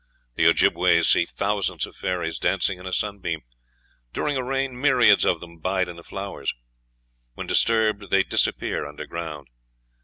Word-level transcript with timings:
The 0.33 0.47
Ojibbeways 0.47 1.07
see 1.09 1.25
thousands 1.25 1.85
of 1.85 1.95
fairies 1.95 2.39
dancing 2.39 2.79
in 2.79 2.87
a 2.87 2.91
sunbeam; 2.91 3.41
during 4.13 4.35
a 4.35 4.43
rain 4.43 4.81
myriads 4.81 5.25
of 5.25 5.41
them 5.41 5.59
bide 5.59 5.87
in 5.87 5.95
the 5.95 6.03
flowers. 6.03 6.55
When 7.35 7.45
disturbed 7.45 8.09
they 8.09 8.23
disappear 8.23 8.87
underground. 8.87 9.47